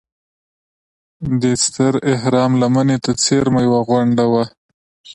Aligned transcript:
دې 1.41 1.53
ستر 1.65 1.93
اهرام 2.13 2.51
لمنې 2.61 2.97
ته 3.03 3.11
څېرمه 3.23 3.59
یوه 3.67 3.81
غونډه 3.89 4.25
وه. 4.31 4.43